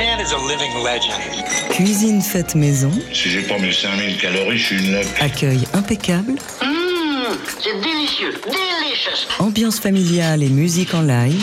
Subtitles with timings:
[0.00, 1.20] man is a living legend.
[1.70, 5.06] Cuisine faite maison, Si j'ai pas mes 5000 calories, je suis une loque.
[5.20, 6.32] accueil impeccable,
[6.62, 9.26] Mmh, c'est délicieux, delicious.
[9.38, 11.42] ambiance familiale et musique en live.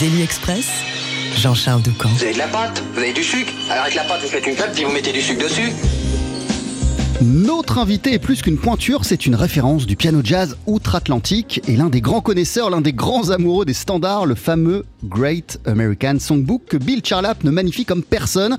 [0.00, 0.66] Daily Express,
[1.36, 2.08] Jean-Charles Doucan.
[2.10, 3.52] Vous avez de la pâte, vous avez du sucre.
[3.70, 5.72] Alors avec la pâte, vous faites une crêpe, puis vous mettez du sucre dessus.
[7.22, 11.88] Notre invité est plus qu'une pointure, c'est une référence du piano jazz outre-Atlantique et l'un
[11.88, 16.76] des grands connaisseurs, l'un des grands amoureux des standards, le fameux Great American Songbook que
[16.76, 18.58] Bill Charlap ne magnifie comme personne.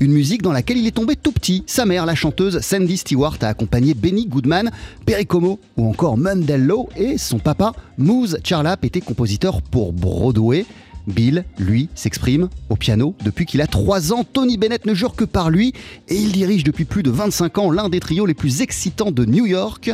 [0.00, 1.64] Une musique dans laquelle il est tombé tout petit.
[1.66, 4.70] Sa mère, la chanteuse Sandy Stewart, a accompagné Benny Goodman,
[5.04, 10.64] Perry Como ou encore Mundello et son papa, Moose Charlap, était compositeur pour Broadway.
[11.08, 14.24] Bill, lui, s'exprime au piano depuis qu'il a 3 ans.
[14.24, 15.72] Tony Bennett ne jure que par lui
[16.08, 19.24] et il dirige depuis plus de 25 ans l'un des trios les plus excitants de
[19.24, 19.90] New York.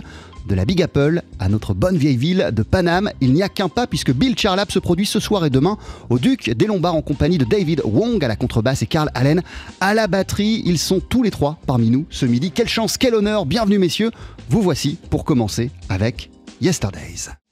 [0.46, 3.70] De la Big Apple à notre bonne vieille ville de Paname, il n'y a qu'un
[3.70, 5.78] pas puisque Bill Charlap se produit ce soir et demain
[6.10, 9.42] au Duc des Lombards en compagnie de David Wong à la contrebasse et Carl Allen
[9.80, 10.62] à la batterie.
[10.66, 12.50] Ils sont tous les trois parmi nous ce midi.
[12.50, 14.10] Quelle chance, quel honneur, bienvenue messieurs.
[14.50, 17.00] Vous voici pour commencer avec Yesterdays.
[17.00, 17.43] Yesterdays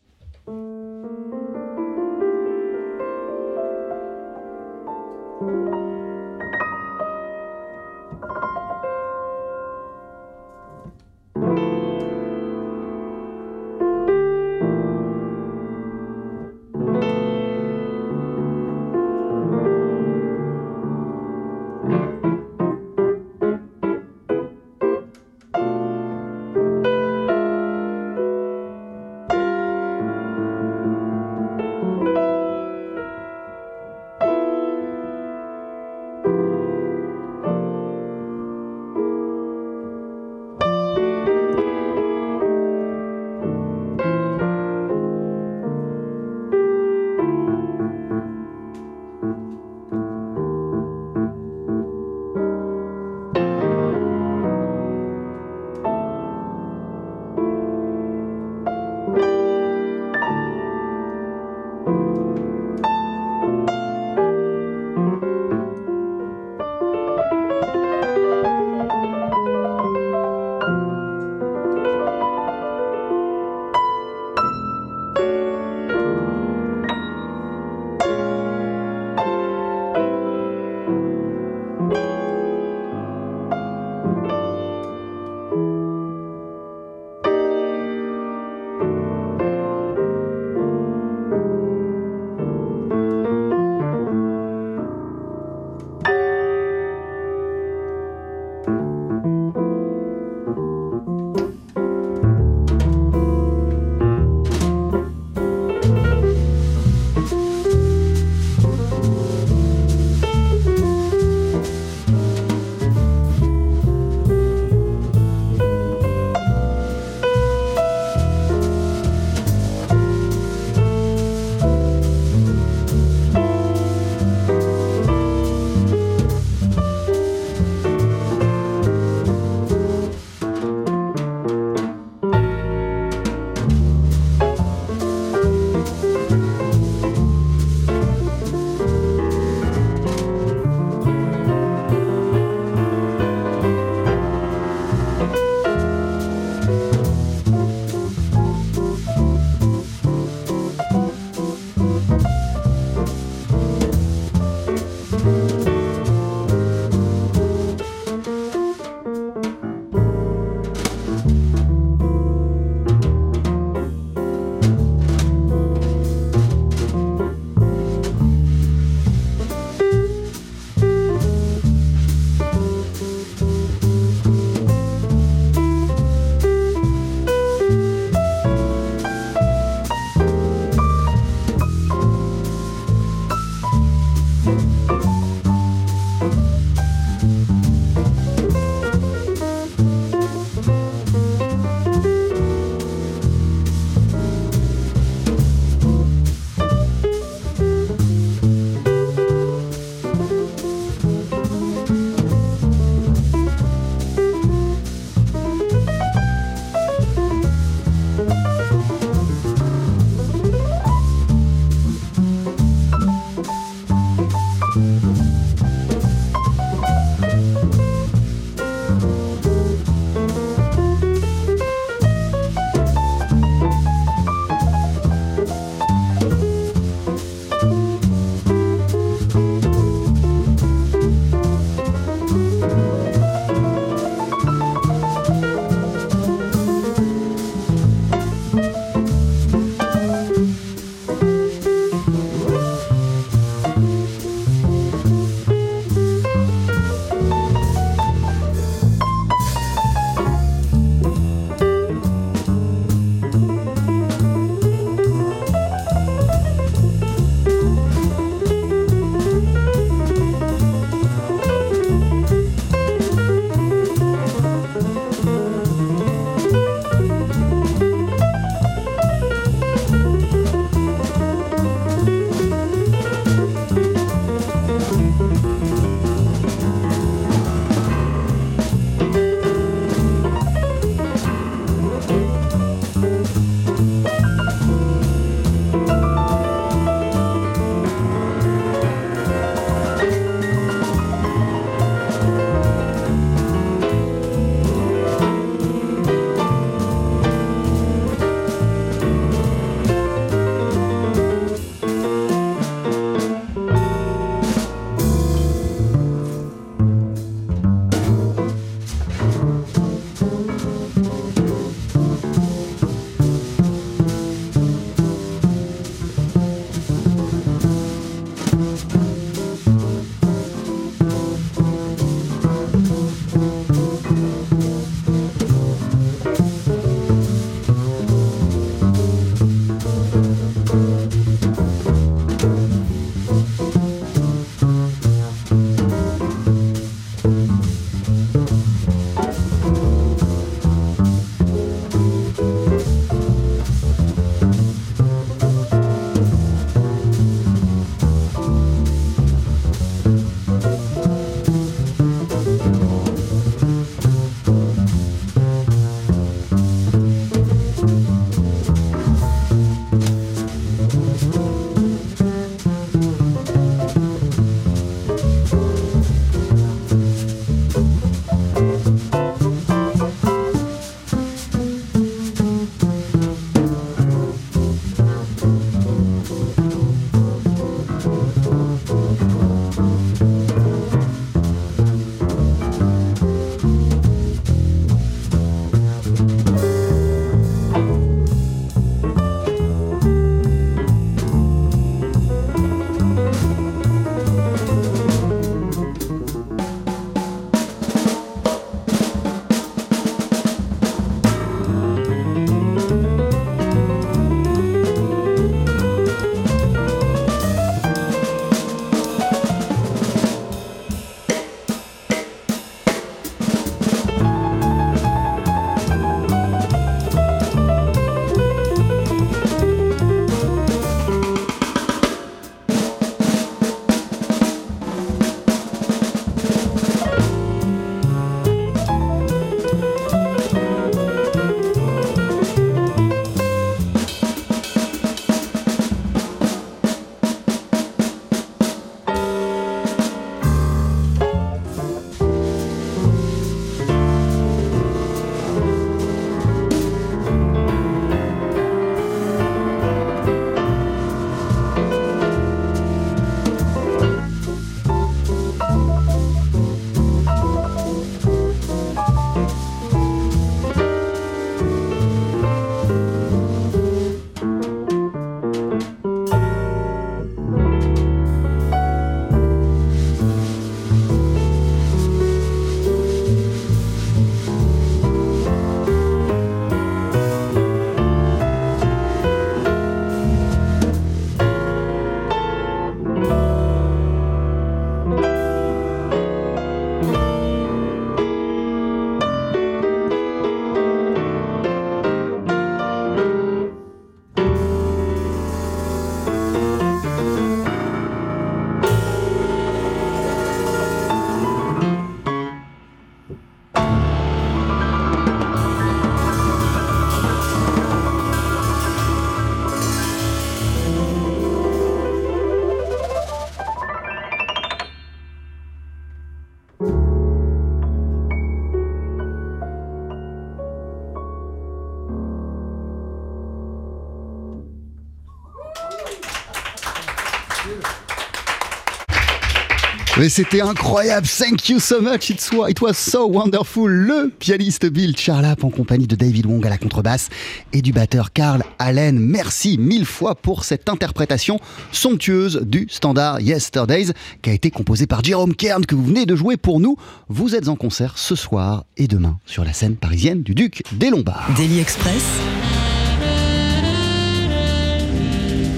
[530.23, 533.91] Mais c'était incroyable, thank you so much, it was, so wonderful.
[533.91, 537.29] Le pianiste Bill Charlap en compagnie de David Wong à la contrebasse
[537.73, 539.19] et du batteur Carl Allen.
[539.19, 541.59] Merci mille fois pour cette interprétation
[541.91, 544.12] somptueuse du standard Yesterdays
[544.43, 546.97] qui a été composé par Jerome Kern que vous venez de jouer pour nous.
[547.29, 551.11] Vous êtes en concert ce soir et demain sur la scène parisienne du Duc des
[551.11, 551.50] Lombards.
[551.57, 552.23] Daily Express.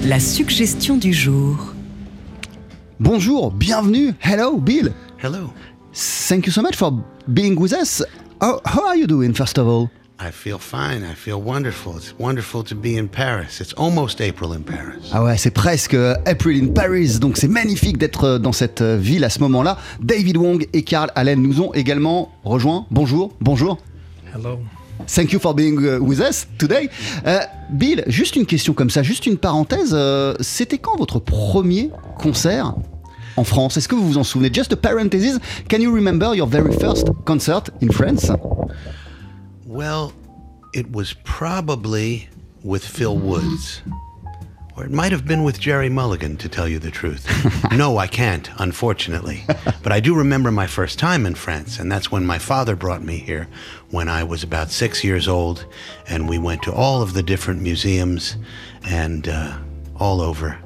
[0.04, 1.73] La suggestion du jour.
[3.00, 4.12] Bonjour, bienvenue.
[4.20, 4.92] Hello, Bill.
[5.20, 5.50] Hello.
[5.92, 6.92] Thank you so much for
[7.32, 8.04] being with us.
[8.40, 9.90] How, how are you doing, first of all?
[10.20, 11.02] I feel fine.
[11.02, 11.96] I feel wonderful.
[11.96, 13.60] It's wonderful to be in Paris.
[13.60, 15.10] It's almost April in Paris.
[15.12, 19.28] Ah ouais, c'est presque April in Paris, donc c'est magnifique d'être dans cette ville à
[19.28, 19.76] ce moment-là.
[20.00, 22.86] David Wong et Carl Allen nous ont également rejoints.
[22.92, 23.78] Bonjour, bonjour.
[24.32, 24.60] Hello.
[25.06, 26.88] Thank you for being uh, with us today.
[27.26, 29.90] Euh, Bill, juste une question comme ça, juste une parenthèse.
[29.92, 32.74] euh, C'était quand votre premier concert
[33.36, 33.76] en France?
[33.76, 34.50] Est-ce que vous vous en souvenez?
[34.52, 35.38] Just a parenthesis.
[35.68, 38.30] Can you remember your very first concert in France?
[39.66, 40.12] Well,
[40.72, 42.28] it was probably
[42.62, 43.82] with Phil Woods.
[44.76, 47.24] Or it might have been with Jerry Mulligan, to tell you the truth.
[47.72, 49.44] no, I can't, unfortunately.
[49.82, 53.02] But I do remember my first time in France, and that's when my father brought
[53.02, 53.46] me here
[53.90, 55.64] when I was about six years old,
[56.08, 58.36] and we went to all of the different museums
[58.84, 59.56] and uh,
[60.00, 60.58] all over,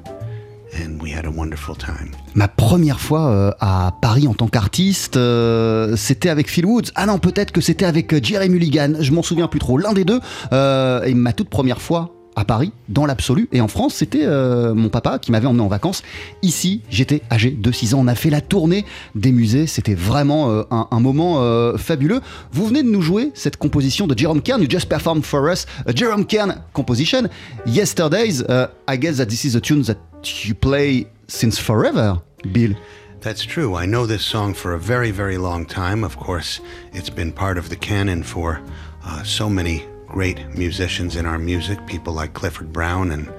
[0.73, 2.15] and we had a wonderful time.
[2.33, 6.91] Ma première fois euh, à Paris en tant qu'artiste, euh, c'était avec Phil Woods.
[6.95, 8.93] Ah non, peut-être que c'était avec euh, Jerry Mulligan.
[8.99, 9.77] Je m'en souviens plus trop.
[9.77, 10.19] L'un des deux.
[10.51, 13.49] Et ma toute première fois à Paris, dans l'absolu.
[13.51, 16.03] Et en France, c'était euh, mon papa qui m'avait emmené en vacances.
[16.41, 17.99] Ici, j'étais âgé de 6 ans.
[18.01, 19.67] On a fait la tournée des musées.
[19.67, 22.21] C'était vraiment euh, un, moment euh, fabuleux.
[22.51, 24.61] Vous venez de nous jouer cette composition de Jerome Kern.
[24.61, 27.27] You just performed for us a Jerome Kern composition.
[27.65, 29.97] Yesterdays, uh, I guess that this is a tune that
[30.45, 32.21] you play since forever,
[32.53, 32.73] Bill.
[33.19, 33.75] That's true.
[33.75, 36.05] I know this song for a very, very long time.
[36.05, 36.61] Of course,
[36.93, 38.61] it's been part of the canon for
[39.03, 43.31] uh, so many great musicians in our music, people like Clifford Brown and,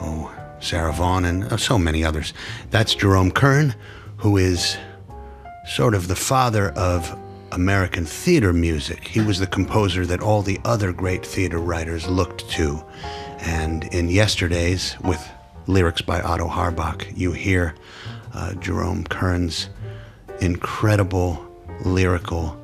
[0.00, 2.32] oh, Sarah Vaughan and uh, so many others.
[2.70, 3.74] That's Jerome Kern,
[4.16, 4.76] who is
[5.66, 7.16] sort of the father of
[7.52, 9.06] American theater music.
[9.06, 12.82] He was the composer that all the other great theater writers looked to.
[13.40, 15.24] And in Yesterdays, with
[15.66, 17.74] lyrics by Otto Harbach, you hear
[18.34, 19.68] uh, Jerome Kern's
[20.40, 21.46] incredible
[21.84, 22.56] lyrical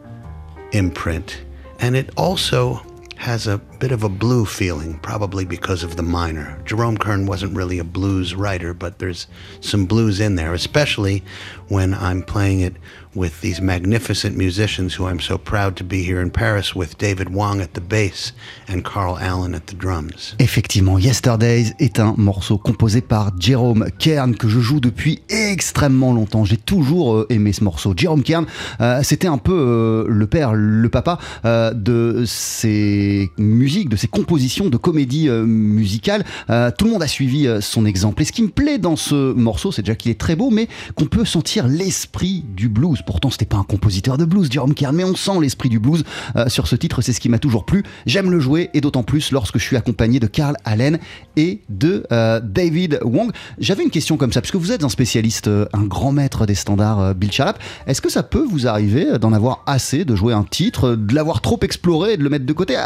[0.73, 1.43] imprint.
[1.79, 2.85] And it also
[3.23, 6.57] has a bit of a blue feeling, probably because of the minor.
[6.65, 9.27] Jerome Kern wasn't really a blues writer, but there's
[9.61, 11.25] some blues in there, especially
[11.67, 12.77] when I'm playing it
[13.15, 17.29] with these magnificent musicians who I'm so proud to be here in Paris with David
[17.29, 18.33] Wong at the bass
[18.69, 20.35] and Carl Allen at the drums.
[20.39, 26.45] Effectivement, Yesterdays est un morceau composé par Jerome Kern que je joue depuis extrêmement longtemps.
[26.45, 27.93] J'ai toujours euh, aimé ce morceau.
[27.97, 28.47] Jerome Kern,
[28.81, 33.31] euh, c'était un peu euh, le père, le papa euh, de ces
[33.73, 36.25] de ces compositions de comédie euh, musicale.
[36.51, 38.23] Euh, tout le monde a suivi euh, son exemple.
[38.23, 40.69] Et ce qui me plaît dans ce morceau, c'est déjà qu'il est très beau, mais
[40.95, 43.01] qu'on peut sentir l'esprit du blues.
[43.07, 46.05] Pourtant, c'était pas un compositeur de blues, Jerome Kern, mais on sent l'esprit du blues
[46.49, 47.01] sur ce titre.
[47.01, 47.83] C'est ce qui m'a toujours plu.
[48.07, 50.99] J'aime le jouer et d'autant plus lorsque je suis accompagné de Carl Allen
[51.37, 52.05] et de
[52.43, 53.31] David Wong.
[53.59, 57.15] J'avais une question comme ça, puisque vous êtes un spécialiste, un grand maître des standards,
[57.15, 57.59] Bill Charlap.
[57.87, 61.41] Est-ce que ça peut vous arriver d'en avoir assez, de jouer un titre, de l'avoir
[61.41, 62.77] trop exploré de le mettre de côté?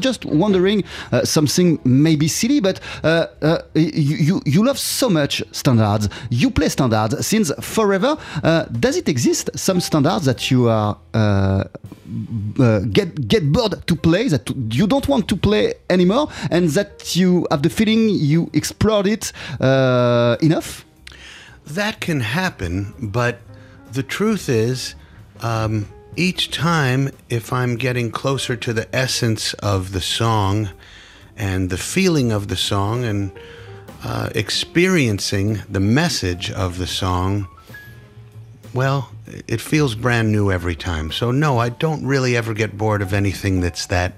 [0.00, 6.08] Just wondering uh, something maybe silly, but uh, uh, you, you love so much standards.
[6.30, 8.16] You play standards since forever.
[8.42, 11.64] Uh, does it exist some standards that you are uh,
[12.60, 17.16] uh, get get bored to play that you don't want to play anymore, and that
[17.16, 19.32] you have the feeling you explored it
[20.42, 20.84] enough?
[21.66, 23.40] That can happen, but
[23.92, 24.94] the truth is,
[25.40, 25.86] um,
[26.18, 30.70] each time, if I'm getting closer to the essence of the song
[31.36, 33.30] and the feeling of the song and
[34.02, 37.46] uh, experiencing the message of the song,
[38.74, 39.12] well,
[39.46, 41.12] it feels brand new every time.
[41.12, 44.12] So, no, I don't really ever get bored of anything that's that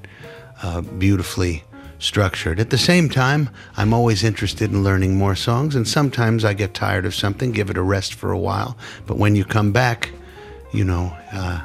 [0.63, 1.65] uh, beautifully
[1.99, 2.59] structured.
[2.59, 6.73] At the same time, I'm always interested in learning more songs, and sometimes I get
[6.73, 8.79] tired of something, give it a rest for a while.
[9.07, 10.11] But when you come back,
[10.73, 11.61] you know, uh,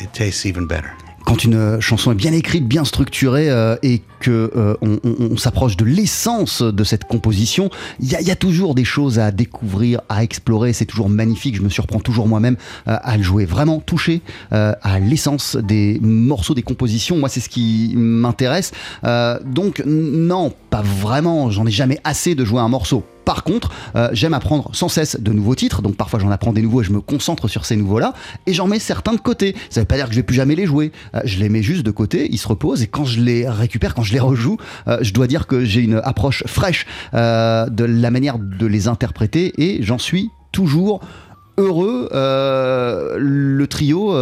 [0.00, 0.90] it tastes even better.
[1.28, 5.84] quand une chanson est bien écrite, bien structurée euh, et que euh, on, s'approche de
[5.84, 7.68] l'essence de cette composition,
[8.00, 10.72] il y, a- toujours des choses à découvrir, à explorer.
[10.72, 11.54] C'est toujours magnifique.
[11.56, 12.56] Je me surprends toujours moi-même
[12.88, 13.44] euh, à le jouer.
[13.44, 14.22] Vraiment touché
[14.54, 17.18] euh, à l'essence des morceaux, des compositions.
[17.18, 18.72] Moi, c'est ce qui m'intéresse.
[19.04, 21.50] Euh, donc, non, pas vraiment.
[21.50, 23.04] J'en ai jamais assez de jouer un morceau.
[23.28, 26.62] Par contre, euh, j'aime apprendre sans cesse de nouveaux titres, donc parfois j'en apprends des
[26.62, 28.14] nouveaux et je me concentre sur ces nouveaux-là,
[28.46, 29.54] et j'en mets certains de côté.
[29.68, 30.92] Ça veut pas dire que je vais plus jamais les jouer.
[31.14, 33.94] Euh, je les mets juste de côté, ils se reposent, et quand je les récupère,
[33.94, 34.56] quand je les rejoue,
[34.86, 39.52] euh, je dois dire que j'ai une approche fraîche de la manière de les interpréter,
[39.58, 41.00] et j'en suis toujours
[41.58, 42.08] heureux.
[42.10, 44.14] Le trio,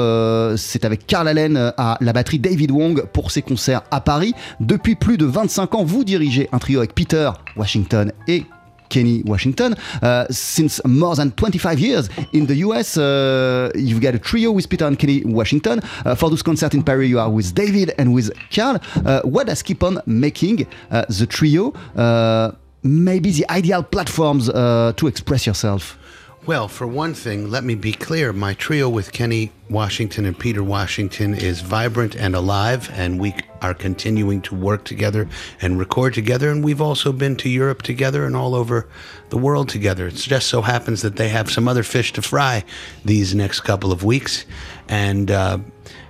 [0.57, 4.35] c'est avec Carl Allen à la batterie, David Wong pour ses concerts à Paris.
[4.59, 8.47] Depuis plus de 25 ans, vous dirigez un trio avec Peter Washington et
[8.88, 9.75] Kenny Washington.
[10.02, 14.69] Uh, since more than 25 years in the US, uh, you've got a trio with
[14.69, 15.81] Peter and Kenny Washington.
[16.05, 18.78] Uh, for this concert in Paris, you are with David and with Carl.
[19.05, 22.52] Uh, what does keep on making uh, the trio uh,
[22.83, 25.99] maybe the ideal platforms to express yourself?
[26.47, 28.33] Well, for one thing, let me be clear.
[28.33, 33.75] My trio with Kenny Washington and Peter Washington is vibrant and alive, and we are
[33.75, 35.29] continuing to work together
[35.61, 36.49] and record together.
[36.49, 38.88] And we've also been to Europe together and all over
[39.31, 40.07] the world together.
[40.07, 42.62] It just so happens that they have some other fish to fry
[43.05, 44.47] these next couple of weeks.
[44.88, 45.59] And uh,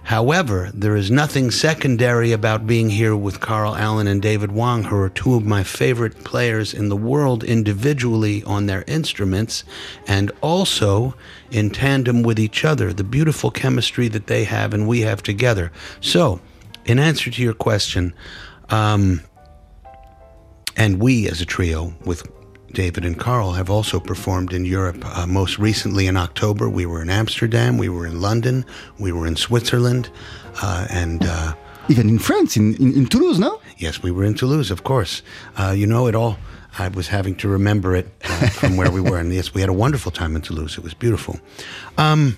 [0.06, 4.96] however, there is nothing secondary about being here with Carl Allen and David Wong, who
[4.96, 9.64] are two of my favorite players in the world individually on their instruments
[10.06, 11.14] and also
[11.50, 15.70] in tandem with each other, the beautiful chemistry that they have and we have together.
[16.00, 16.40] So,
[16.84, 18.14] in answer to your question,
[18.70, 19.22] um,
[20.76, 22.30] and we as a trio with
[22.76, 25.02] David and Carl have also performed in Europe.
[25.02, 28.66] Uh, most recently in October, we were in Amsterdam, we were in London,
[28.98, 30.10] we were in Switzerland,
[30.62, 31.54] uh, and uh,
[31.88, 33.60] Even in France, in, in, in Toulouse, no?
[33.78, 35.22] yes, we were in Toulouse, of course.
[35.56, 36.36] Uh, you know it all.
[36.78, 39.70] I was having to remember it uh, from where we were, and yes, we had
[39.70, 40.76] a wonderful time in Toulouse.
[40.76, 41.40] It was beautiful.
[41.96, 42.36] Um,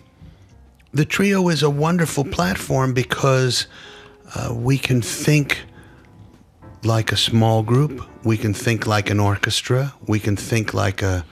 [0.95, 3.67] the trio is a wonderful platform because
[4.37, 5.65] uh, we can think
[6.85, 8.03] like a small group.
[8.25, 9.95] We can think like an orchestra.
[10.07, 11.25] We can think like a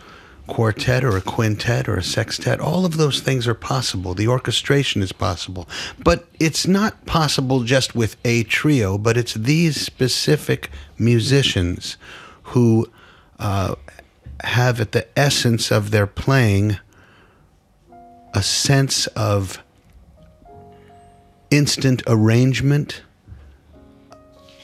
[0.47, 2.61] quartet or a quintet or a sextet.
[2.61, 4.15] All of those things are possible.
[4.15, 5.69] The orchestration is possible.
[6.03, 11.97] But it's not possible just with a trio, but it's these specific musicians
[12.45, 12.89] who
[13.39, 13.75] uh,
[14.41, 16.79] have at the essence of their playing
[18.35, 19.63] a sense of
[21.51, 23.03] instant arrangement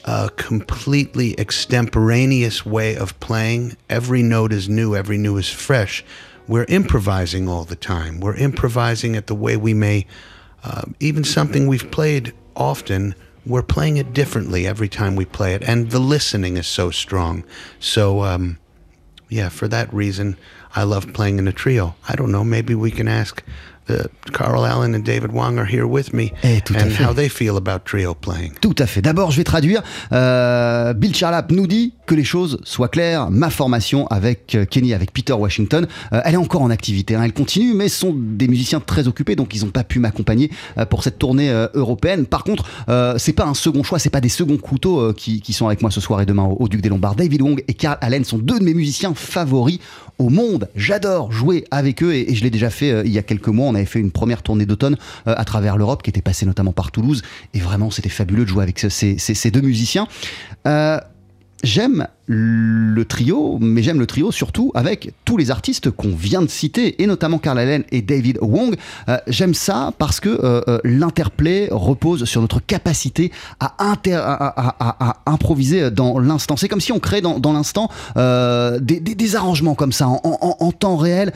[0.05, 3.77] a completely extemporaneous way of playing.
[3.89, 6.03] Every note is new, every new is fresh.
[6.47, 8.19] We're improvising all the time.
[8.19, 10.05] We're improvising it the way we may,
[10.63, 15.63] uh, even something we've played often, we're playing it differently every time we play it.
[15.63, 17.43] And the listening is so strong.
[17.79, 18.57] So, um,
[19.29, 20.37] yeah, for that reason,
[20.75, 21.95] I love playing in a trio.
[22.07, 23.43] I don't know, maybe we can ask.
[23.87, 27.03] The Carl Allen and David Wong are here with me, Eh, tout à and fait.
[27.03, 28.51] how they feel about trio playing.
[28.61, 29.01] Tout à fait.
[29.01, 29.81] D'abord, je vais traduire.
[30.13, 33.29] Euh, Bill Charlap nous dit que les choses soient claires.
[33.29, 37.15] Ma formation avec euh, Kenny, avec Peter Washington, euh, elle est encore en activité.
[37.15, 37.23] hein.
[37.23, 40.49] Elle continue, mais ce sont des musiciens très occupés, donc ils n'ont pas pu m'accompagner
[40.77, 42.25] euh, pour cette tournée euh, européenne.
[42.25, 45.51] Par contre, euh, c'est pas un second choix, c'est pas des seconds couteaux qui, qui
[45.53, 47.15] sont avec moi ce soir et demain au, au Duc des Lombards.
[47.15, 49.79] David Wong et Carl Allen sont deux de mes musiciens favoris
[50.19, 50.69] au monde.
[50.75, 53.72] J'adore jouer avec eux et, et je l'ai déjà fait il y a quelques mois.
[53.73, 54.95] On avait fait une première tournée d'automne
[55.27, 57.21] euh, à travers l'Europe qui était passée notamment par Toulouse
[57.53, 60.07] et vraiment c'était fabuleux de jouer avec ce- ces, ces- ces deux musiciens.
[60.67, 60.99] Euh,
[61.63, 66.49] J'aime le trio, mais j'aime le trio surtout avec tous les artistes qu'on vient de
[66.49, 68.75] citer, et notamment Carl Allen et David Wong.
[69.07, 73.95] Euh, j'aime ça parce que euh, euh, l'interplay repose sur notre capacité à,
[75.25, 76.57] improviser dans l'instant.
[76.57, 81.31] C'est comme si on crée dans, l'instant des, arrangements comme ça, en, en- temps réel,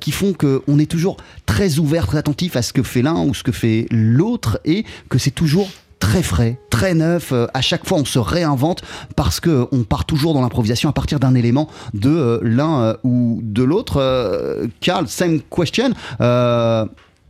[0.00, 3.34] qui font qu'on est toujours très ouvert, très attentif à ce que fait l'un ou
[3.34, 5.68] ce que fait l'autre, et que c'est toujours
[6.02, 7.30] très frais, très neuf.
[7.30, 8.82] Euh, à chaque fois, on se réinvente
[9.14, 12.96] parce que on part toujours dans l'improvisation à partir d'un élément de euh, l'un euh,
[13.04, 14.68] ou de l'autre.
[14.80, 15.92] Carl, same question.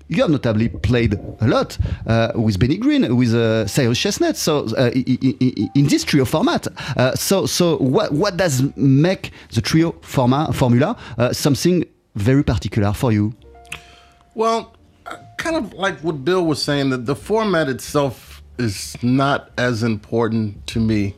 [0.09, 4.67] You have notably played a lot uh, with Benny Green, with uh, Cyrus Chestnut, so
[4.77, 4.91] uh,
[5.75, 6.67] in this trio format.
[6.97, 10.97] Uh, so, so what what does make the trio forma, formula
[11.33, 13.33] something very particular for you?
[14.35, 14.75] Well,
[15.39, 20.55] kind of like what Bill was saying, that the format itself is not as important
[20.67, 21.15] to me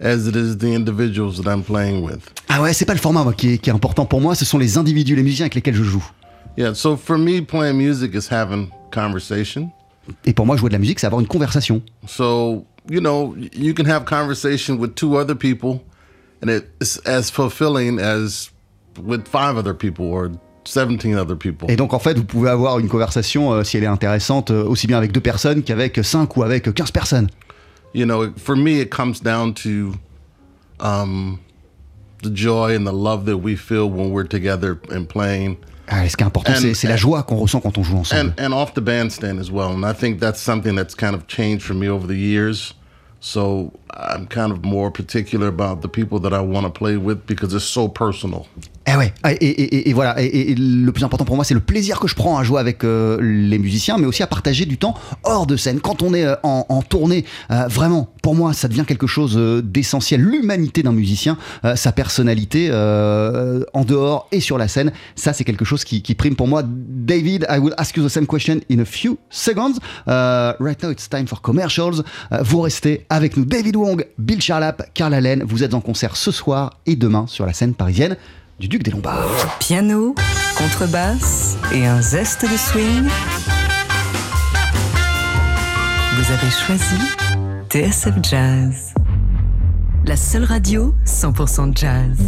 [0.00, 2.30] as it is the individuals that I'm playing with.
[2.48, 4.44] Ah ouais, c'est pas le format moi, qui, est, qui est important pour moi, ce
[4.44, 6.04] sont les individus, les musiciens avec lesquels je joue.
[6.56, 9.70] Yeah, so for me, playing music is having conversation.
[10.24, 11.82] Et pour moi, jouer de la musique, c'est avoir une conversation.
[12.06, 15.82] So, you know, you can have conversation with two other people,
[16.42, 18.50] and it's as fulfilling as
[19.00, 20.30] with five other people or
[20.72, 21.70] 17 other people.
[21.70, 24.64] Et donc, en fait, vous pouvez avoir une conversation, euh, si elle est intéressante, euh,
[24.64, 27.28] aussi bien avec deux personnes qu'avec cinq ou avec 15 personnes.
[27.92, 29.94] you know, for me, it comes down to
[30.80, 31.40] um,
[32.22, 35.56] the joy and the love that we feel when we're together and playing.
[35.90, 38.34] Ah, ce qui est important, c'est la joie qu'on ressent quand on joue ensemble.
[38.36, 39.72] and and off the bandstand as well.
[39.72, 42.74] And I think that's something that's kind of changed for me over the years.
[43.20, 47.18] So I'm kind of more particular about the people that I want to play with
[47.26, 48.46] because it's so personal.
[48.90, 51.60] Eh ouais, et, et- et- et voilà, et, le plus important pour moi, c'est le
[51.60, 54.78] plaisir que je prends à jouer avec euh, les musiciens, mais aussi à partager du
[54.78, 55.80] temps hors de scène.
[55.80, 59.34] Quand on est euh, en, en tournée, euh, vraiment, pour moi, ça devient quelque chose
[59.36, 60.22] euh, d'essentiel.
[60.22, 65.44] L'humanité d'un musicien, euh, sa personnalité euh, en dehors et sur la scène, ça, c'est
[65.44, 66.62] quelque chose qui, qui prime pour moi.
[66.64, 69.74] David, I will ask you the same question in a few seconds.
[70.06, 72.02] Right now, it's time for commercials.
[72.40, 73.44] Vous restez avec nous.
[73.44, 73.76] David
[74.18, 77.74] Bill Charlap, Carl Allen, vous êtes en concert ce soir et demain sur la scène
[77.74, 78.16] parisienne
[78.58, 79.56] du Duc des Lombards.
[79.60, 80.14] Piano,
[80.56, 83.08] contrebasse et un zeste de swing.
[86.16, 86.96] Vous avez choisi
[87.70, 88.94] TSF Jazz.
[90.04, 92.18] La seule radio 100% jazz.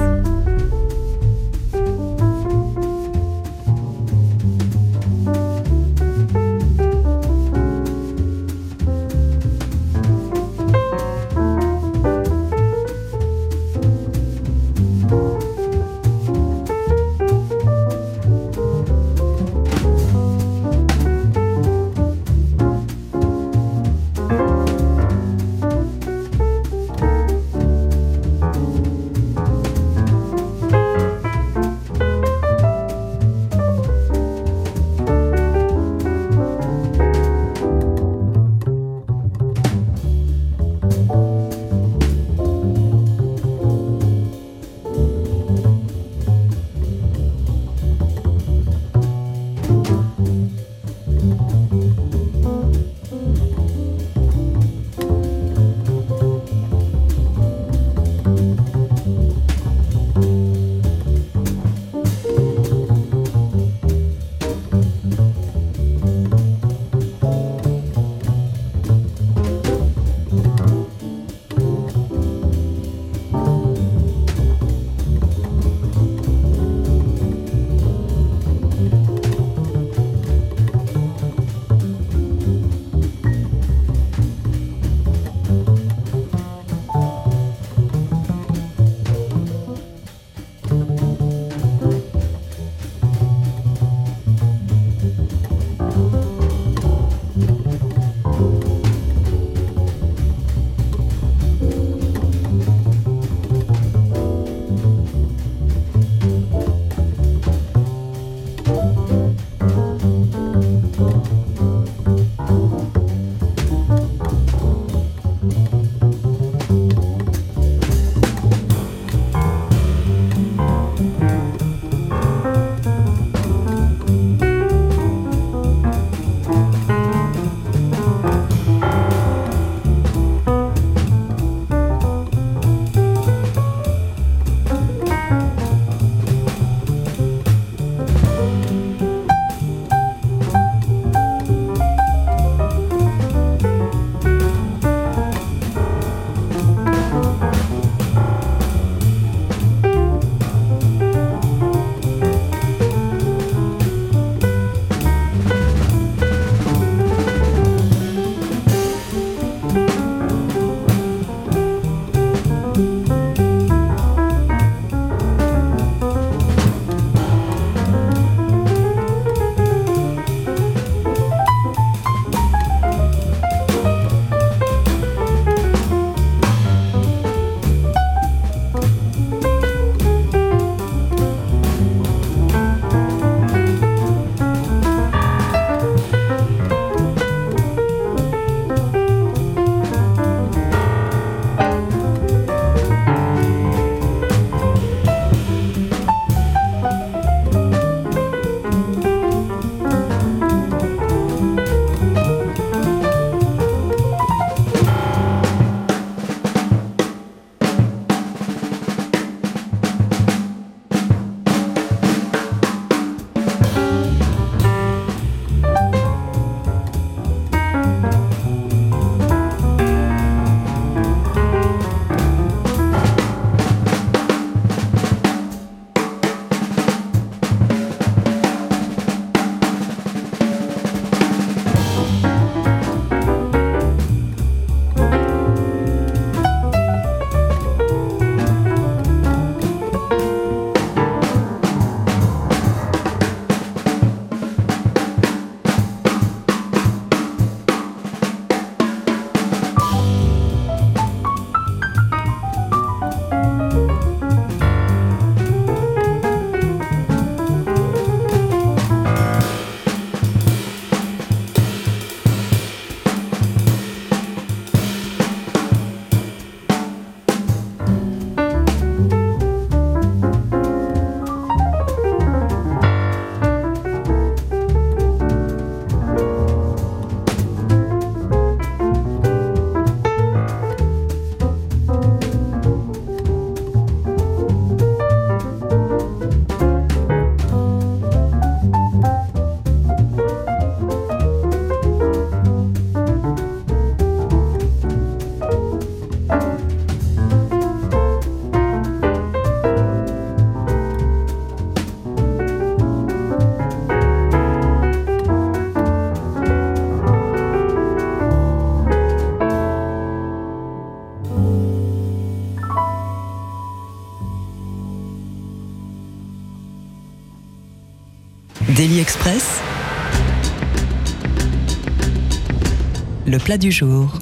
[323.41, 324.19] Plat du jour.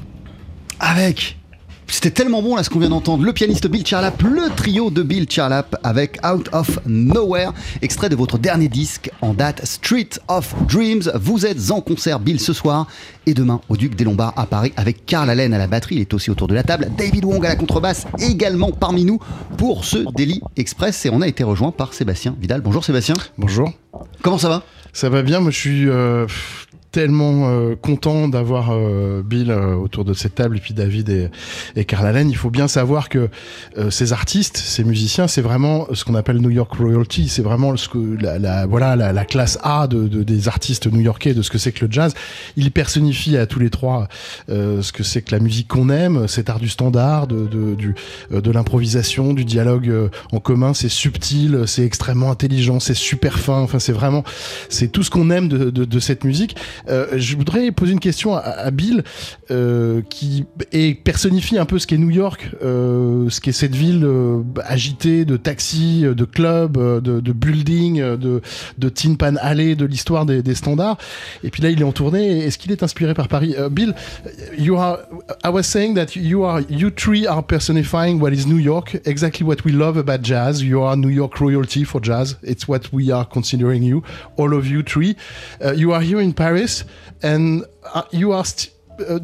[0.79, 1.35] Avec
[1.91, 3.23] c'était tellement bon là ce qu'on vient d'entendre.
[3.23, 7.51] Le pianiste Bill Charlap, le trio de Bill Charlap avec Out of Nowhere,
[7.81, 11.11] extrait de votre dernier disque en date Street of Dreams.
[11.15, 12.87] Vous êtes en concert Bill ce soir
[13.25, 15.95] et demain au Duc des Lombards à Paris avec Karl Allen à la batterie.
[15.95, 16.89] Il est aussi autour de la table.
[16.95, 19.19] David Wong à la contrebasse également parmi nous
[19.57, 22.61] pour ce Daily Express et on a été rejoint par Sébastien Vidal.
[22.61, 23.15] Bonjour Sébastien.
[23.37, 23.73] Bonjour.
[24.21, 24.63] Comment ça va?
[24.93, 26.27] Ça va bien, moi je suis euh,
[26.91, 31.29] tellement euh, content d'avoir euh, Bill euh, autour de cette table et puis David et,
[31.75, 32.29] et Carl Allen.
[32.29, 33.29] Il faut bien savoir que
[33.89, 37.29] ces artistes, ces musiciens, c'est vraiment ce qu'on appelle New York royalty.
[37.29, 40.91] C'est vraiment ce que la, la voilà la, la, classe A de, de, des artistes
[40.91, 42.13] new-yorkais de ce que c'est que le jazz.
[42.55, 44.07] Il personnifie à tous les trois
[44.47, 47.95] ce que c'est que la musique qu'on aime, cet art du standard, de, de, du,
[48.31, 50.73] de l'improvisation, du dialogue en commun.
[50.73, 53.59] C'est subtil, c'est extrêmement intelligent, c'est super fin.
[53.59, 54.23] Enfin, c'est vraiment
[54.69, 56.55] c'est tout ce qu'on aime de, de, de cette musique.
[56.87, 59.03] Euh, je voudrais poser une question à, Bill,
[59.51, 64.07] euh, qui est, personnifie un peu ce qu'est New York, euh, ce qu'est cette ville
[64.63, 70.55] agitée de taxis, de clubs, de, buildings, de, Tin Pan Alley, de l'histoire des, des,
[70.55, 70.97] standards.
[71.43, 72.45] Et puis là, il est en tournée.
[72.45, 73.55] Est-ce qu'il est inspiré par Paris?
[73.71, 73.93] Bill,
[74.57, 74.99] you are,
[75.43, 79.45] I was saying that you are, you three are personifying what is New York, exactly
[79.45, 80.61] what we love about jazz.
[80.61, 82.35] You are New York royalty for jazz.
[82.43, 84.03] It's what we are considering you,
[84.37, 85.15] all of you three.
[85.63, 86.68] Uh, you are here in Paris
[87.21, 88.45] and uh, you are
[89.07, 89.19] uh,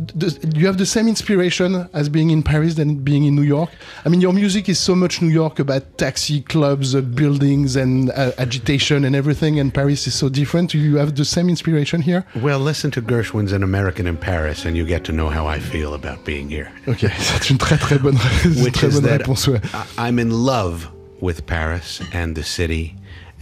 [0.54, 3.70] you have the same inspiration as being in Paris than being in New York.
[4.06, 8.10] I mean, your music is so much New York about taxi clubs, uh, buildings, and
[8.12, 10.72] uh, agitation and everything, and Paris is so different.
[10.72, 12.26] Do you have the same inspiration here?
[12.42, 15.60] Well, listen to Gershwin's An American in Paris, and you get to know how I
[15.60, 16.72] feel about being here.
[16.88, 18.18] Okay, c'est une très très bonne,
[18.64, 19.48] Which très is bonne that réponse.
[19.48, 19.62] Ouais.
[19.98, 20.90] I'm in love
[21.22, 22.96] with Paris and the city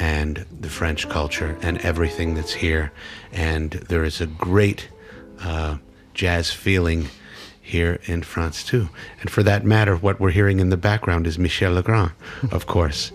[0.03, 2.91] and the French culture and everything that's here.
[3.31, 4.89] And there is a great
[5.39, 5.77] uh,
[6.13, 7.07] jazz feeling
[7.61, 8.89] here in France too.
[9.21, 12.11] And for that matter, what we're hearing in the background is Michel Legrand,
[12.51, 13.13] of course,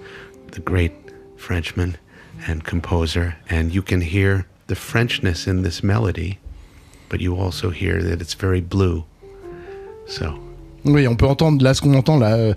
[0.52, 0.92] the great
[1.36, 1.98] Frenchman
[2.46, 3.36] and composer.
[3.50, 6.38] And you can hear the Frenchness in this melody,
[7.10, 9.04] but you also hear that it's very blue.
[10.06, 10.47] So.
[10.92, 12.36] Oui, on peut entendre là ce qu'on entend là.
[12.36, 12.54] Euh,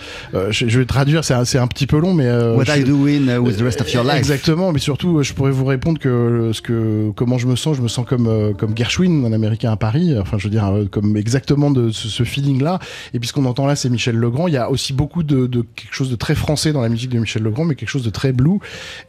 [0.49, 2.27] je, je, vais traduire, c'est un, un, petit peu long, mais.
[2.27, 5.21] Euh, What je, are you doing with the rest of your life Exactement, mais surtout,
[5.23, 7.77] je pourrais vous répondre que ce que comment je me sens.
[7.77, 10.15] Je me sens comme euh, comme Gershwin, un Américain à Paris.
[10.19, 12.79] Enfin, je veux dire, euh, comme exactement de ce, ce feeling-là.
[13.13, 14.47] Et puis ce qu'on entend là, c'est Michel Legrand.
[14.47, 17.09] Il y a aussi beaucoup de, de, quelque chose de très français dans la musique
[17.09, 18.59] de Michel Legrand, mais quelque chose de très blue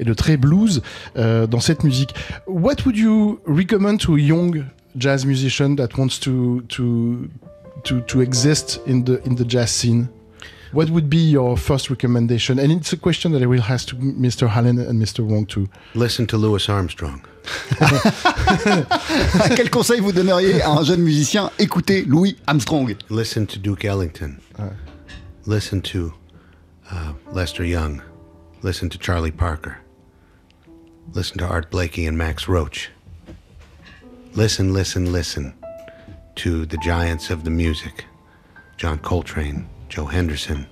[0.01, 0.83] et de très blues
[1.17, 2.15] euh, dans cette musique.
[2.47, 4.65] What would you recommend to a young
[4.97, 7.29] jazz musician that wants to to
[7.85, 10.09] to, to exist in the in the jazz scene.
[10.73, 12.59] What would be your first recommendation?
[12.59, 15.69] And it's a question that i will ask to mr hallen and mr wong too.
[15.95, 17.23] Listen to louis armstrong.
[19.57, 21.51] Quel conseil vous donneriez à un jeune musicien?
[21.59, 22.95] Écoutez louis armstrong.
[23.11, 24.41] Listen to duke ellington.
[24.59, 24.73] Ouais.
[25.45, 26.15] listen to
[26.91, 28.01] uh, lester young.
[28.63, 29.77] Listen to charlie parker.
[31.13, 32.91] Listen to art blakey and max roach.
[34.35, 35.53] Listen listen listen
[36.37, 38.05] to the giants of the music
[38.77, 40.67] John Coltrane, Joe Henderson,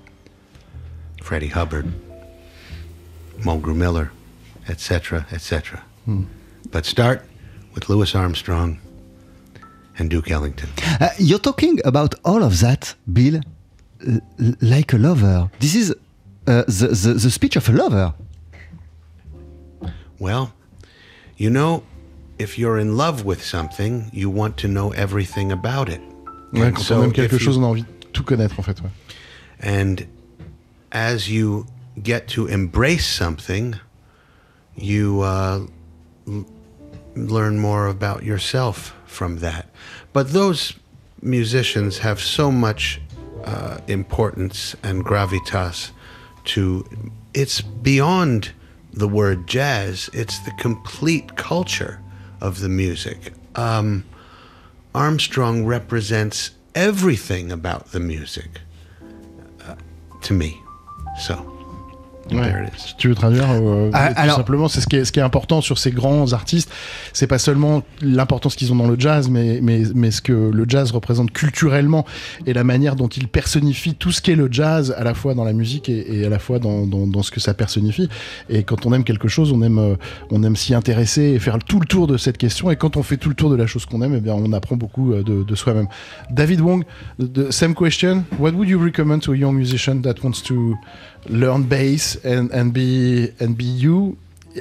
[1.23, 1.87] Freddie Hubbard,
[3.39, 4.11] Mulgrew Miller,
[4.69, 5.83] etc., etc.
[6.05, 6.25] Hmm.
[6.71, 7.23] But start
[7.75, 8.81] with Louis Armstrong
[9.99, 10.69] and Duke Ellington.
[11.01, 13.41] Uh, you're talking about all of that, Bill,
[14.61, 15.51] like a lover.
[15.61, 15.91] This is
[16.47, 18.15] uh, the, the, the speech of a lover.
[20.19, 20.53] Well,
[21.37, 21.83] you know,
[22.41, 26.01] if you're in love with something, you want to know everything about it.
[26.53, 28.63] Ouais, quand so on aime quelque chose, you, on a envie de tout connaître en
[28.63, 28.81] fait.
[28.81, 28.91] Ouais.
[29.61, 30.07] And
[30.91, 31.67] as you
[32.03, 33.79] get to embrace something,
[34.75, 35.67] you uh,
[37.15, 39.67] learn more about yourself from that.
[40.15, 40.73] But those
[41.21, 43.03] musicians have so much
[43.45, 45.91] uh, importance and gravitas
[46.45, 46.87] to
[47.35, 48.53] it's beyond
[48.93, 52.00] the word jazz, it's the complete culture
[52.41, 53.33] of the music.
[53.55, 54.05] Um,
[54.95, 58.61] Armstrong represents everything about the music
[59.65, 59.77] uh,
[60.23, 60.61] to me.
[61.21, 61.60] So.
[62.33, 62.53] Ouais.
[62.77, 65.19] Si tu veux traduire, euh, ah, tout alors, simplement, c'est ce qui est ce qui
[65.19, 66.71] est important sur ces grands artistes.
[67.13, 70.65] C'est pas seulement l'importance qu'ils ont dans le jazz, mais mais mais ce que le
[70.69, 72.05] jazz représente culturellement
[72.47, 75.45] et la manière dont il personnifie tout ce qu'est le jazz à la fois dans
[75.45, 78.09] la musique et, et à la fois dans, dans, dans, ce que ça personnifie.
[78.49, 79.97] Et quand on aime quelque chose, on aime euh,
[80.31, 82.71] on aime s'y intéresser et faire tout le tour de cette question.
[82.71, 84.53] Et quand on fait tout le tour de la chose qu'on aime, eh bien on
[84.53, 85.89] apprend beaucoup euh, de, de soi-même.
[86.31, 86.85] David Wong,
[87.19, 88.25] the same question.
[88.39, 90.77] What would you recommend to a young musician that wants to
[91.29, 94.17] learn bass and and be and be you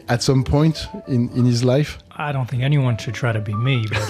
[0.08, 1.98] at some point in, in his life?
[2.15, 3.86] I don't think anyone should try to be me.
[3.89, 4.02] But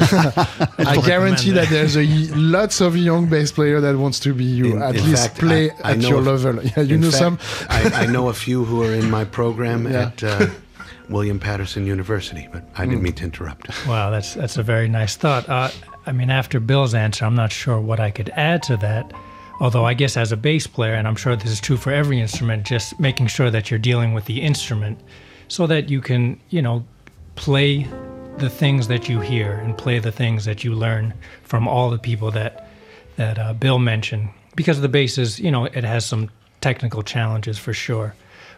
[0.80, 4.44] I guarantee recommend that there's a lots of young bass player that wants to be
[4.46, 4.76] you.
[4.78, 6.64] In- at in least fact, play I- I at know your of- level.
[6.76, 7.40] Yeah, you know fact, some.
[7.70, 10.08] I, I know a few who are in my program Yeah.
[10.08, 10.48] at uh,
[11.08, 13.70] William Patterson University, but I didn't mean to interrupt.
[13.88, 15.48] Wow, that's that's a very nice thought.
[15.48, 15.70] Uh,
[16.08, 19.12] I mean, after Bill's answer, I'm not sure what I could add to that.
[19.60, 22.20] Although I guess as a bass player, and I'm sure this is true for every
[22.20, 25.00] instrument, just making sure that you're dealing with the instrument,
[25.48, 26.86] so that you can, you know,
[27.36, 27.88] play
[28.38, 32.00] the things that you hear and play the things that you learn from all the
[32.00, 32.70] people that
[33.18, 34.30] that uh, Bill mentioned.
[34.56, 36.30] Because the bass is, you know, it has some
[36.62, 38.16] technical challenges for sure,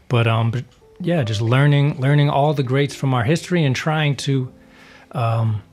[0.08, 0.66] but um, but
[1.00, 4.52] yeah, just learning learning all the greats from our history and trying to
[5.14, 5.64] um,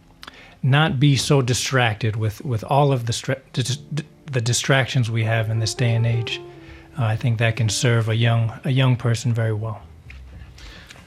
[0.63, 3.37] not be so distracted with, with all of the,
[4.31, 6.41] the distractions we have in this day and age.
[6.99, 9.83] Uh, I think that can serve a young, a young person very well.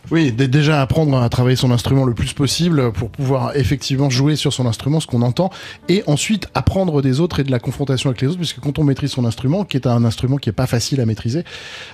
[0.09, 4.51] Oui, déjà apprendre à travailler son instrument le plus possible pour pouvoir effectivement jouer sur
[4.51, 5.51] son instrument, ce qu'on entend,
[5.89, 8.83] et ensuite apprendre des autres et de la confrontation avec les autres, puisque quand on
[8.83, 11.43] maîtrise son instrument, qui est un instrument qui est pas facile à maîtriser,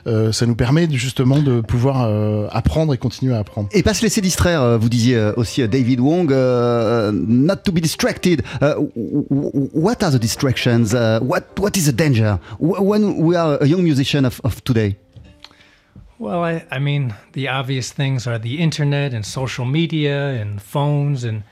[0.07, 3.69] euh, ça nous permet justement de pouvoir euh, apprendre et continuer à apprendre.
[3.71, 7.71] Et pas se laisser distraire, euh, vous disiez euh, aussi euh, David Wong, not to
[7.71, 8.41] be distracted.
[8.61, 10.93] What are the distractions?
[11.21, 12.37] What, what is the danger?
[12.59, 14.97] When we are a young musician of today?
[16.19, 21.23] Well, I, I mean, the obvious things are the internet and social media and phones
[21.23, 21.43] and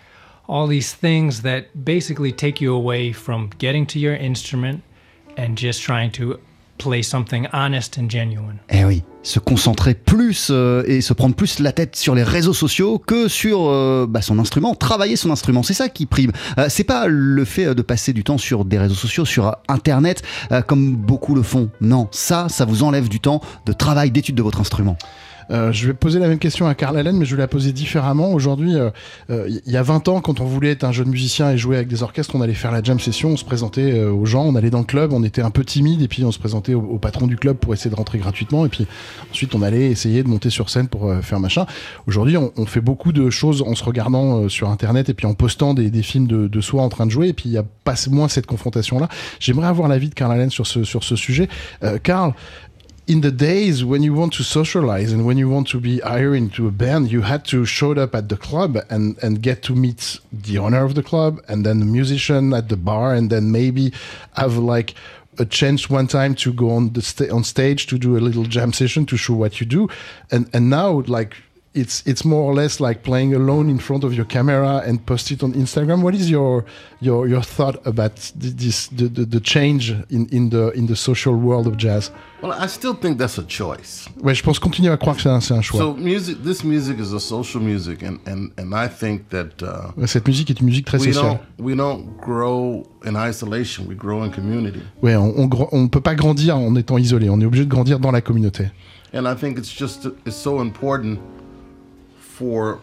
[0.48, 4.84] all these things that basically take you away from getting to your instrument
[5.38, 6.40] and just trying to
[6.78, 8.58] play something honest and genuine.
[8.70, 12.54] Eh oui, se concentrer plus euh, et se prendre plus la tête sur les réseaux
[12.54, 16.32] sociaux que sur euh, bah, son instrument, travailler son instrument, c'est ça qui prime.
[16.58, 19.52] Euh, c'est pas le fait de passer du temps sur des réseaux sociaux, sur euh,
[19.68, 20.24] Internet,
[20.68, 21.70] comme beaucoup le font.
[21.82, 24.98] Non, ça, ça vous enlève du temps de travail, d'étude de votre instrument.
[25.52, 27.72] Euh, je vais poser la même question à Karl Allen, mais je vais la poser
[27.72, 28.32] différemment.
[28.32, 28.90] Aujourd'hui, euh,
[29.30, 31.76] euh, il y a 20 ans, quand on voulait être un jeune musicien et jouer
[31.78, 34.44] avec des orchestres, on allait faire la jam session, on se présentait euh, aux gens,
[34.44, 36.74] on allait dans le club, on était un peu timide, et puis on se présentait
[36.74, 38.88] au, patron du club pour essayer de rentrer gratuitement, et puis
[39.32, 41.66] ensuite on allait essayer de monter sur scène pour euh, faire machin.
[42.08, 45.36] Aujourd'hui, on, fait beaucoup de choses en se regardant euh, sur Internet et puis en
[45.36, 47.96] postant des, films de, soi en train de jouer, et puis il y a pas
[48.10, 49.08] moins cette confrontation-là.
[49.40, 51.48] J'aimerais avoir l'avis de Karl Allen sur ce, sujet.
[51.84, 52.34] Euh, Karl,
[53.08, 56.36] in the days when you want to socialize and when you want to be hired
[56.36, 59.76] into a band, you had to show up at the club and, and get to
[59.76, 63.52] meet the owner of the club and then the musician at the bar and then
[63.52, 63.94] maybe
[64.34, 64.96] have like
[65.38, 68.46] a chance one time to go on the sta- on stage to do a little
[68.46, 69.88] jam session to show what you do.
[70.32, 71.36] And and now like
[71.76, 75.30] it's it's more or less like playing alone in front of your camera and post
[75.32, 76.02] it on Instagram.
[76.02, 76.64] What is your
[77.02, 80.96] your your thought about th- this the, the, the change in, in the in the
[80.96, 82.12] social world of jazz?
[82.42, 84.08] Well, I still think that's a choice.
[84.24, 85.80] Ouais, je pense continuer à croire que c'est un, choix.
[85.80, 90.06] So music, this music is a social music, and and and I think that uh,
[90.08, 91.40] Cette musique est une musique très we sociale.
[91.58, 93.86] don't we don't grow in isolation.
[93.88, 97.30] We grow in community, Ouais, on, on, on peut pas grandir en étant isolé.
[97.30, 98.72] On est obligé de grandir dans la communauté.
[99.14, 101.20] and I think it's just it's so important
[102.38, 102.80] for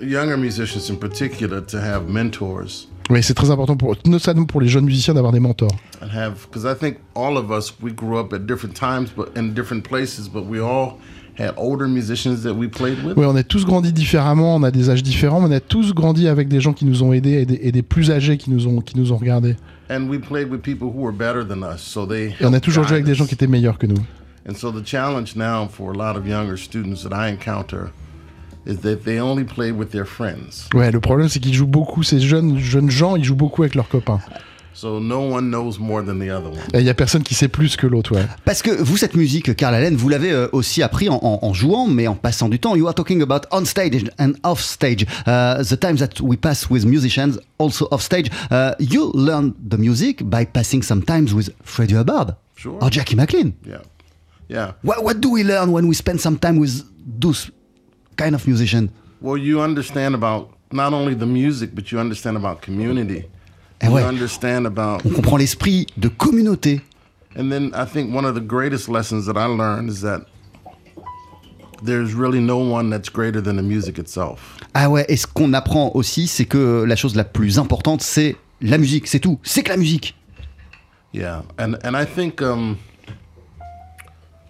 [0.00, 4.68] younger musicians in particular to have mentors Oui, c'est très important pour, notamment pour les
[4.68, 5.70] jeunes musiciens d'avoir des mentors.
[6.00, 9.28] and have because I think all of us we grew up at different times, but
[9.36, 10.98] in different places, but we all
[11.38, 13.16] had older musicians that we played with.
[13.16, 15.92] Oui, on a tous grandi différemment, on a des âges différents, mais on a tous
[15.92, 18.50] grandi avec des gens qui nous ont aidés et des, et des plus âgés qui
[18.50, 19.56] nous ont, qui nous ont regardés.
[19.90, 22.34] And we played with people who were better than us, so they.
[22.40, 24.02] Et on a toujours joué avec des gens qui étaient meilleurs que nous.
[24.48, 27.90] And so the challenge now for a lot of younger students that I encounter
[28.66, 30.68] is that they only play with their friends.
[30.74, 33.74] Ouais, le problème c'est qu'ils jouent beaucoup, ces jeunes, jeunes gens, ils jouent beaucoup avec
[33.74, 34.20] leurs copains.
[34.76, 36.58] So no one knows more than the other one.
[36.72, 38.26] Et il y a personne qui sait plus que l'autre, ouais.
[38.44, 41.54] Parce que vous, cette musique, Karl Allen, vous l'avez euh, aussi appris en, en- en
[41.54, 42.74] jouant, mais en passant du temps.
[42.74, 45.06] You are talking about on stage and off stage.
[45.28, 48.30] Uh, the time that we pass with musicians, also off stage.
[48.50, 52.76] Uh, you learn the music by passing some times with Freddie Hubbard Sure.
[52.82, 53.52] or Jackie McLean.
[53.64, 53.76] Yeah.
[54.48, 54.72] Yeah.
[54.82, 56.82] What, what do we learn when we spend some time with
[57.20, 57.48] those
[58.16, 58.90] kind of musicians?
[59.20, 63.24] Well, you understand about not only the music, but you understand about community.
[63.80, 64.04] Eh you ouais.
[64.06, 66.80] understand about, On comprend l'esprit de communauté.
[67.36, 70.26] and then I think one of the greatest lessons that I learned is that
[71.82, 74.58] there's really no one that's greater than the music itself.
[74.74, 78.36] Ah ouais, et ce qu'on apprend aussi, c'est que la chose la plus importante, c'est
[78.60, 79.38] la musique, c'est tout.
[79.42, 80.14] C'est que la musique.
[81.12, 82.76] Yeah, and and I think um,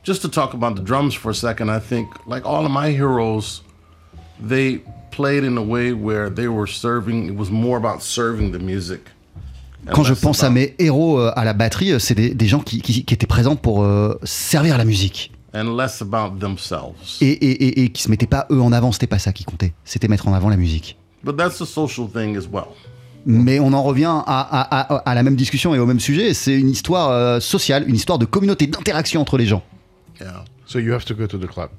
[0.04, 2.90] just to talk about the drums for a second, I think like all of my
[2.90, 3.62] heroes,
[4.46, 7.26] they played in a way where they were serving.
[7.28, 9.00] It was more about serving the music.
[9.86, 12.46] and Quand je pense à mes héros euh, à la batterie, euh, c'est des, des
[12.46, 15.30] gens qui, qui- qui étaient présents pour euh, servir la musique.
[15.56, 16.94] and less about themselves.
[17.20, 19.44] Et, et, et, et qui se mettaient pas eux en avant, c'était pas ça qui
[19.44, 19.72] comptait.
[19.84, 20.96] C'était mettre en avant la musique.
[21.22, 22.64] But that's a social thing as well.
[23.24, 26.34] Mais on en revient à, à, à, à la même discussion et au même sujet.
[26.34, 29.62] C'est une histoire euh, sociale, une histoire de communauté, d'interaction entre les gens.
[30.20, 30.44] Yeah.
[30.66, 31.70] So you have to go to the club.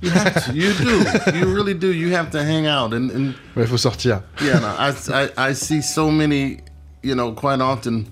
[0.00, 0.52] You have to.
[0.52, 1.38] You do.
[1.38, 1.92] You really do.
[1.92, 2.92] You have to hang out.
[2.92, 4.22] And, and il faut sortir.
[4.42, 6.60] yeah, no, I, I, I see so many,
[7.02, 8.06] you know, quite often.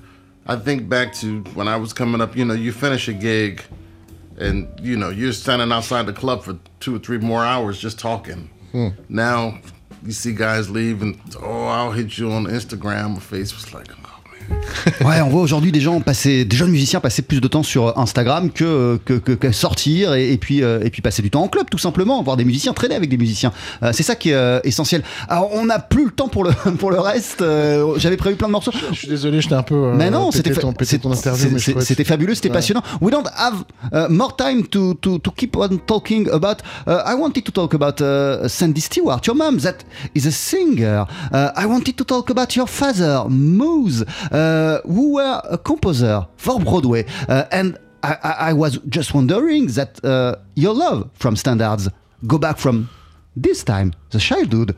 [0.46, 3.62] I think back to when I was coming up, you know, you finish a gig
[4.38, 7.98] and, you know, you're standing outside the club for two or three more hours just
[7.98, 8.50] talking.
[8.72, 8.88] Hmm.
[9.08, 9.60] Now
[10.04, 13.72] you see guys leave and, oh, I'll hit you on Instagram or Facebook.
[13.72, 14.01] Like.
[15.04, 17.96] Ouais, on voit aujourd'hui des gens passer, des jeunes musiciens passer plus de temps sur
[17.98, 21.42] Instagram que que, que- que sortir et, et puis euh, et puis passer du temps
[21.42, 23.52] en club tout simplement, voir des musiciens, traîner avec des musiciens.
[23.82, 25.02] Euh, c'est ça qui est euh, essentiel.
[25.28, 27.42] Alors on n'a plus le temps pour le pour le reste.
[27.42, 28.72] Euh, J'avais prévu plein de morceaux.
[28.90, 29.74] Je suis désolé, j'étais un peu.
[29.74, 30.52] euh, Mais non, c'était
[32.04, 32.54] fabuleux, c'était Ouais.
[32.54, 32.82] passionnant.
[33.00, 36.56] We don't have uh, more time to, to, to keep on talking about.
[36.86, 39.76] Uh, I wanted to talk about uh, Sandy Stewart, your mom, that
[40.14, 41.04] is a singer.
[41.32, 44.41] I wanted to talk about your father, Moose, uh,
[44.84, 47.04] who were a composer for Broadway.
[47.28, 51.88] Uh, and I, I, I was just wondering that uh, your love from standards
[52.26, 52.88] go back from
[53.36, 54.76] this time, the childhood.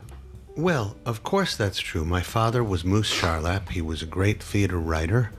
[0.57, 2.05] Well, of course that's true.
[2.05, 3.69] My father was Moose Charlap.
[3.69, 5.31] He was a great theater writer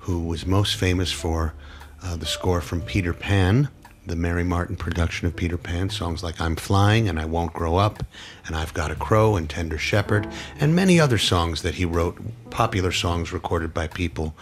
[0.00, 1.54] who was most famous for
[2.02, 3.68] uh, the score from Peter Pan,
[4.06, 7.76] the Mary Martin production of Peter Pan, songs like I'm Flying and I Won't Grow
[7.76, 8.04] Up
[8.46, 10.28] and I've Got a Crow and Tender Shepherd,
[10.60, 12.18] and many other songs that he wrote,
[12.50, 14.34] popular songs recorded by people,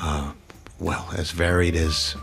[0.00, 0.32] uh,
[0.80, 2.16] well, as varied as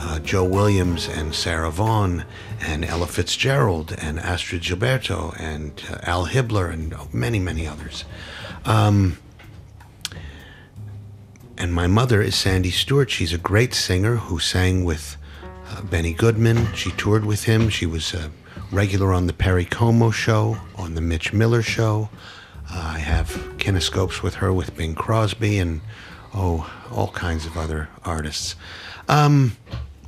[0.00, 2.24] uh, Joe Williams and Sarah Vaughan
[2.60, 8.04] and Ella Fitzgerald and Astrid Gilberto and uh, Al Hibbler and many, many others.
[8.64, 9.18] Um,
[11.56, 13.10] and my mother is Sandy Stewart.
[13.10, 15.16] She's a great singer who sang with
[15.70, 16.72] uh, Benny Goodman.
[16.74, 17.68] She toured with him.
[17.68, 18.30] She was a
[18.72, 22.08] regular on the Perry Como show, on the Mitch Miller show.
[22.70, 25.80] Uh, I have kinescopes with her with Bing Crosby and
[26.34, 28.56] oh, all kinds of other artists.
[29.08, 29.56] Um,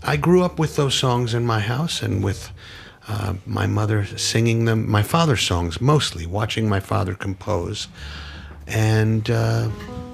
[0.02, 2.50] I grew up with those songs in my house and with
[3.08, 7.88] uh, my mother singing them, my father's songs mostly, watching my father compose.
[8.66, 9.70] And uh,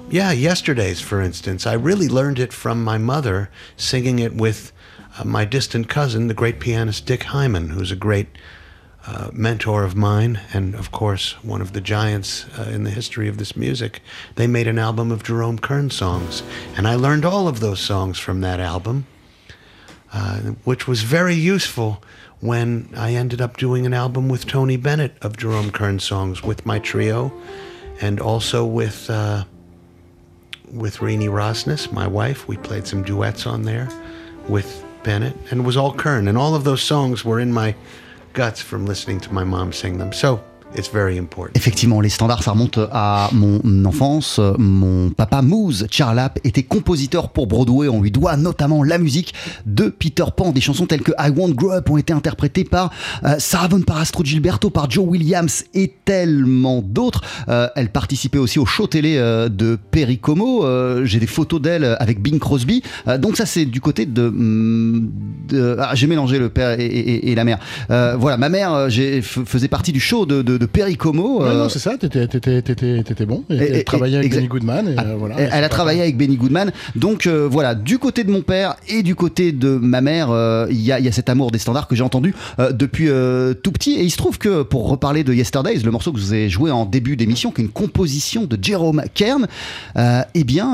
[0.09, 4.71] yeah, yesterday's, for instance, I really learned it from my mother singing it with
[5.17, 8.27] uh, my distant cousin, the great pianist Dick Hyman, who's a great
[9.07, 13.29] uh, mentor of mine, and of course, one of the giants uh, in the history
[13.29, 14.01] of this music.
[14.35, 16.43] They made an album of Jerome Kern songs,
[16.75, 19.07] and I learned all of those songs from that album,
[20.11, 22.03] uh, which was very useful
[22.41, 26.65] when I ended up doing an album with Tony Bennett of Jerome Kern songs with
[26.65, 27.31] my trio,
[28.01, 29.45] and also with uh,
[30.69, 32.47] with Rini Rosnes, my wife.
[32.49, 33.87] We played some duets on there
[34.49, 37.75] with Bennett, and it was all Kern, and all of those songs were in my
[38.33, 40.11] guts from listening to my mom sing them.
[40.11, 40.43] So.
[41.55, 44.39] Effectivement, les standards, ça remonte à mon enfance.
[44.59, 47.87] Mon papa Moose Charlap était compositeur pour Broadway.
[47.87, 49.33] On lui doit notamment la musique
[49.65, 50.51] de Peter Pan.
[50.51, 52.91] Des chansons telles que I Won't Grow Up ont été interprétées par
[53.23, 57.21] euh, Sarah Vaughan, par Astro Gilberto, par Joe Williams et tellement d'autres.
[57.47, 60.63] Euh, elle participait aussi au show télé euh, de Perry Como.
[60.65, 62.83] Euh, J'ai des photos d'elle avec Bing Crosby.
[63.19, 64.27] Donc ça, c'est du côté de...
[64.27, 65.09] hum,
[65.47, 67.57] de- ah, J'ai mélangé le père et, la mère.
[67.89, 68.87] Voilà, ma mère
[69.23, 71.41] faisait partie du show de Perry Como.
[71.41, 73.43] Ouais, euh, non, c'est ça, t'étais, t'étais, t'étais, t'étais bon.
[73.49, 74.87] Et, Et- elle travaillait avec Benny Goodman.
[74.89, 76.71] Et, Ah, euh, voilà, elle, a travaillé avec Benny Goodman.
[76.95, 80.67] Donc euh, voilà, du côté de mon père et du côté de ma mère, euh,
[80.69, 82.33] il y, a, il y a cet amour des standards que j'ai entendu
[82.71, 83.07] depuis
[83.63, 83.93] tout petit.
[83.93, 86.49] Et il se trouve que pour reparler de Yesterdays, le morceau que je vous ai
[86.49, 89.47] joué en début d'émission, qui est une composition de Jerome Kern,
[89.97, 90.67] eh bien,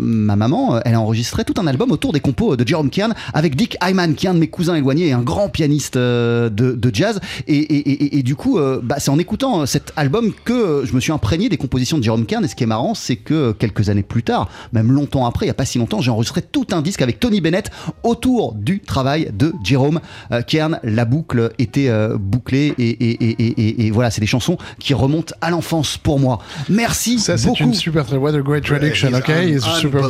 [0.00, 3.56] ma maman, elle a enregistré tout un album autour des compos de Jerome Kern avec
[3.56, 6.90] Dick Hyman, qui est un de mes cousins éloignés et un grand pianiste de, de
[6.92, 7.20] jazz.
[7.48, 10.94] Et, et- du coup, euh, bah, c'est en écoutant euh, cet album que euh, je
[10.94, 12.44] me suis imprégné des compositions de Jerome Kern.
[12.44, 15.44] Et ce qui est marrant, c'est que euh, quelques années plus tard, même longtemps après,
[15.44, 17.70] il n'y a pas si longtemps, j'ai enregistré tout un disque avec Tony Bennett
[18.04, 20.00] autour du travail de Jerome
[20.32, 20.80] euh, Kern.
[20.82, 24.56] La boucle était euh, bouclée et, et- et- et- et- et voilà, c'est des chansons
[24.78, 26.38] qui remontent à l'enfance pour moi.
[26.70, 27.64] Merci Ça, c'est beaucoup.
[27.64, 28.04] une super.
[28.18, 29.30] What a great traduction, ok?
[29.46, 30.02] It's super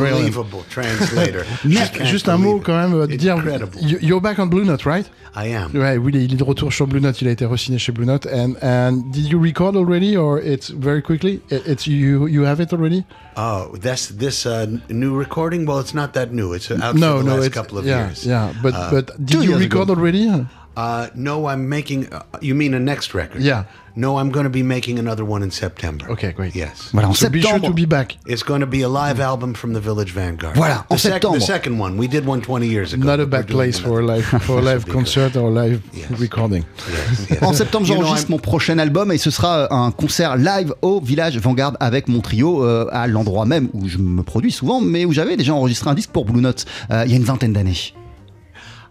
[0.70, 1.42] translator.
[2.04, 3.36] Juste, un mot quand même, de dire,
[4.00, 5.10] you're back on Blue Note, right?
[5.38, 5.70] I am.
[5.74, 7.20] Ouais, oui, il est- il est de retour sur Blue Note.
[7.20, 8.26] Il a été re-signé chez Blue Note.
[8.32, 8.75] And, and
[9.12, 11.40] did you record already, or it's very quickly?
[11.50, 12.26] It's you.
[12.26, 13.04] You have it already?
[13.36, 15.66] Oh, that's this uh, new recording.
[15.66, 16.52] Well, it's not that new.
[16.54, 17.34] It's out no, for the no.
[17.36, 18.24] last It's couple of yeah, years.
[18.26, 18.52] yeah.
[18.62, 19.94] But Uh, but two did you record ago.
[20.00, 20.24] already?
[20.76, 22.06] Uh, no, I'm making.
[22.12, 23.40] Uh, you mean a next record?
[23.40, 23.64] Yeah.
[23.98, 26.04] No, I'm going to be making another one in September.
[26.10, 26.54] Okay, great.
[26.54, 26.90] Yes.
[26.92, 27.68] Voilà, en So be sure septembre.
[27.70, 28.18] to be back.
[28.26, 30.54] It's going to be a live album from the Village Vanguard.
[30.54, 31.38] Voilà, en the sec- septembre.
[31.38, 31.96] The second one.
[31.96, 33.06] We did one 20 years ago.
[33.06, 34.18] Not a but bad doing place for a another.
[34.18, 36.20] live for a live concert or live Yes.
[36.20, 36.62] recording.
[36.90, 37.42] Yes, yes.
[37.42, 40.74] En septembre, You know, j'enregistre I'm- mon prochain album et ce sera un concert live
[40.82, 44.82] au Village Vanguard avec mon trio euh, à l'endroit même où je me produis souvent,
[44.82, 47.24] mais où j'avais déjà enregistré un disque pour Blue Note euh, il y a une
[47.24, 47.94] vingtaine d'années.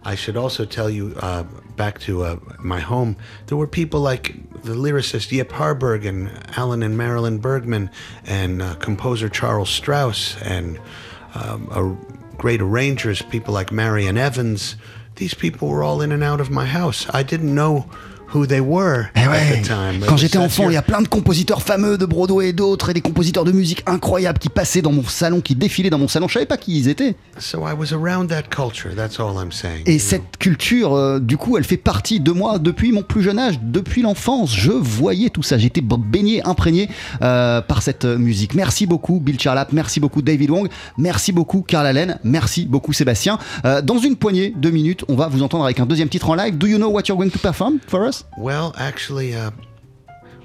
[0.06, 1.42] I should also tell you, uh,
[1.74, 6.84] back to uh, my home, there were people like the lyricist Yip Harburg and Alan
[6.84, 7.90] and Marilyn Bergman
[8.24, 10.78] and uh, composer Charles Strauss and
[11.34, 11.98] um,
[12.38, 14.76] great arrangers, people like Marian Evans.
[15.16, 17.12] These people were all in and out of my house.
[17.12, 17.90] I didn't know
[18.34, 20.04] who they were Eh at ouais, the time.
[20.06, 22.94] quand j'étais enfant, il y a plein de compositeurs fameux de Broadway et d'autres, et
[22.94, 26.28] des compositeurs de musique incroyables qui passaient dans mon salon, qui défilaient dans mon salon.
[26.28, 27.14] Je savais pas qui ils étaient.
[27.38, 28.94] So I was around that culture.
[28.94, 29.82] That's all I'm saying.
[29.86, 33.38] Et cette culture, euh, du coup, elle fait partie de moi depuis mon plus jeune
[33.38, 34.54] âge, depuis l'enfance.
[34.54, 35.58] Je voyais tout ça.
[35.58, 36.88] J'étais baigné, imprégné
[37.22, 38.54] euh, par cette euh, musique.
[38.54, 39.72] Merci beaucoup, Bill Charlap.
[39.72, 40.68] Merci beaucoup, David Wong.
[40.98, 42.18] Merci beaucoup, Carl Allen.
[42.24, 43.38] Merci beaucoup, Sébastien.
[43.64, 46.34] Euh, dans une poignée de minutes, on va vous entendre avec un deuxième titre en
[46.34, 46.56] live.
[46.58, 48.15] Do you know what you're going to perform for us?
[48.38, 49.50] Well, actually, uh,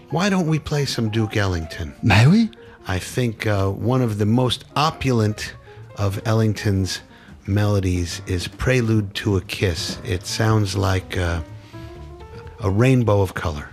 [0.09, 1.93] why don't we play some Duke Ellington?
[2.01, 2.49] May we?
[2.87, 5.53] I think uh, one of the most opulent
[5.97, 7.01] of Ellington's
[7.47, 9.99] melodies is Prelude to a Kiss.
[10.03, 11.41] It sounds like uh,
[12.59, 13.69] a rainbow of color.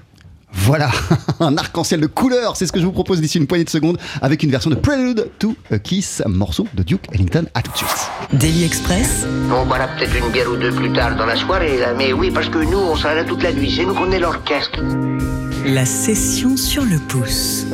[0.53, 0.91] Voilà,
[1.41, 3.99] un arc-en-ciel de couleurs, c'est ce que je vous propose d'ici une poignée de secondes
[4.23, 7.45] avec une version de Prelude to a Kiss, morceau de Duke Ellington.
[7.55, 8.11] À tout de suite.
[8.33, 11.95] Daily Express, On boira peut-être une bière ou deux plus tard dans la soirée, là.
[11.97, 13.73] Mais oui, parce que nous, on sera là toute la nuit.
[13.75, 14.81] C'est nous qu'on est l'orchestre.
[15.67, 17.67] la session sur le pouce.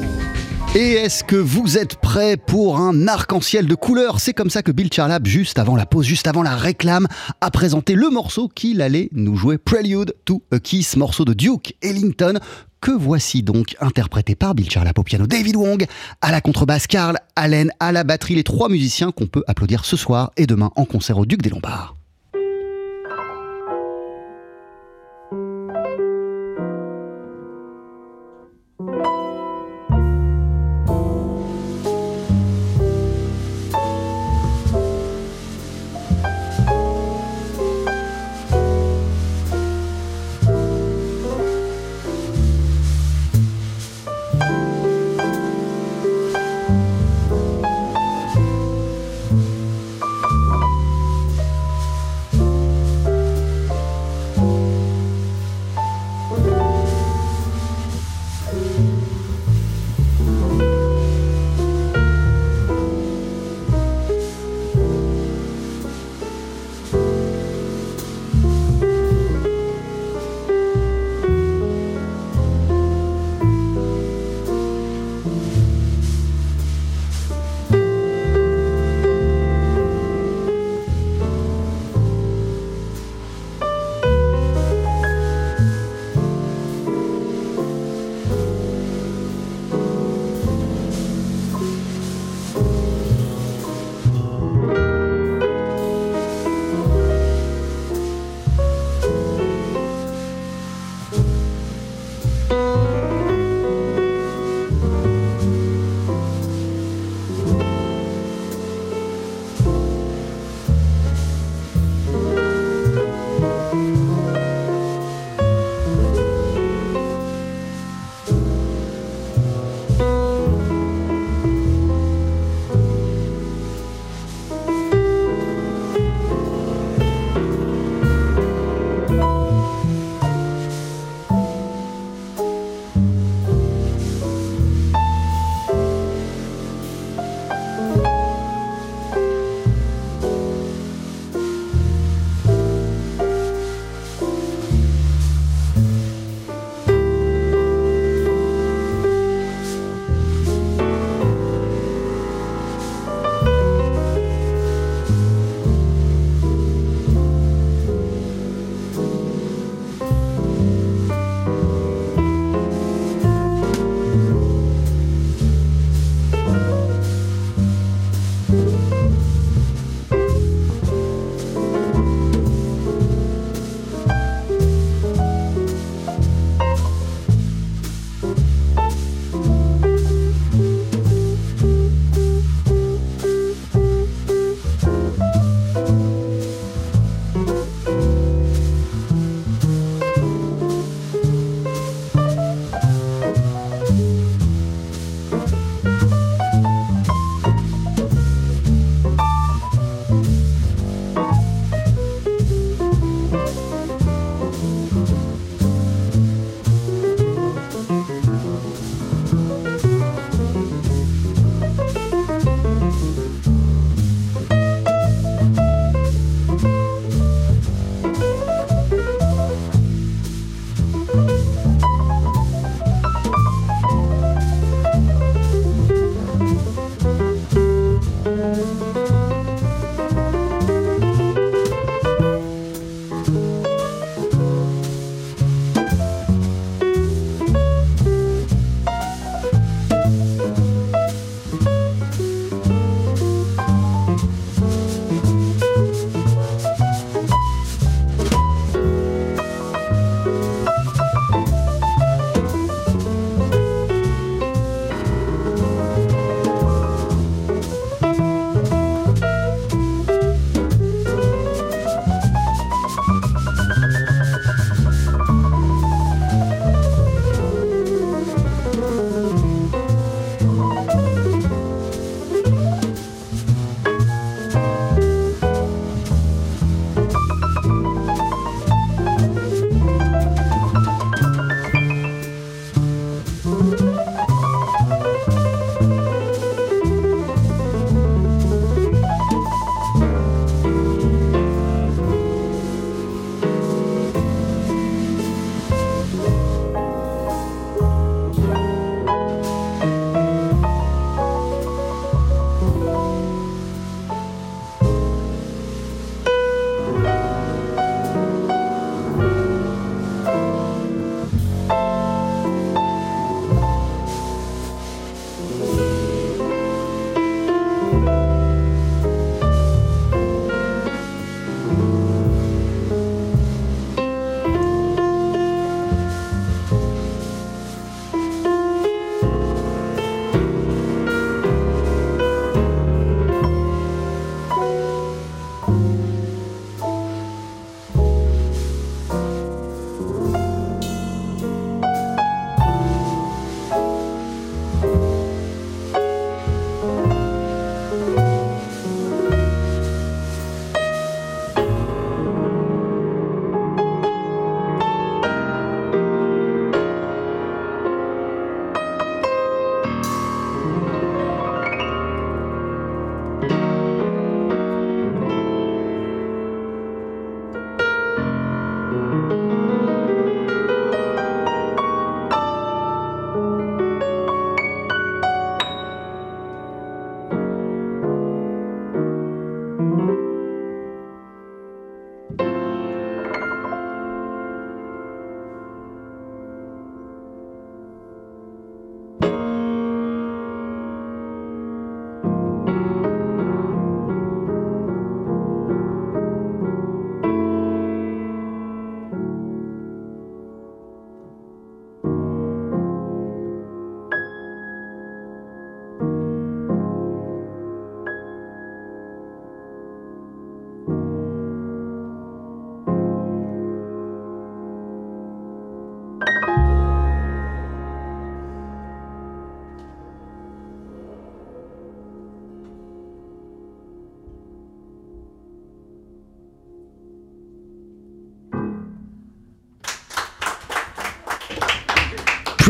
[0.77, 4.72] Et est-ce que vous êtes prêts pour un arc-en-ciel de couleurs C'est comme ça que
[4.72, 7.07] Bill Charlap, juste avant la pause, juste avant la réclame,
[7.41, 11.77] a présenté le morceau qu'il allait nous jouer, Prelude to a Kiss, morceau de Duke
[11.81, 12.41] Ellington,
[12.81, 15.87] que voici donc interprété par Bill Charlap au piano, David Wong
[16.20, 19.97] à la contrebasse, Carl Allen à la batterie, les trois musiciens qu'on peut applaudir ce
[19.97, 21.95] soir et demain en concert au Duc des Lombards.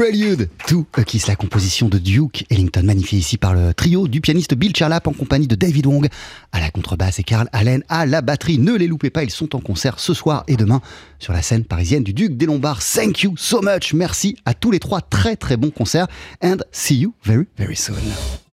[0.05, 4.21] Prelude to a Kiss, la composition de Duke Ellington, magnifiée ici par le trio du
[4.21, 6.09] pianiste Bill Charlap en compagnie de David Wong
[6.53, 8.59] à la contrebasse et Carl Allen à la batterie.
[8.59, 10.83] Ne les loupez pas, ils sont en concert ce soir et demain
[11.19, 12.83] sur la scène parisienne du Duc des Lombards.
[12.83, 13.95] Thank you so much.
[13.95, 15.01] Merci à tous les trois.
[15.01, 16.09] Très très bons concerts
[16.43, 17.95] and see you very very soon.